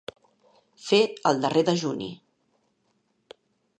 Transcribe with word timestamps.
Fer 0.85 1.01
el 1.31 1.43
darrer 1.43 1.63
dejuni. 1.67 2.09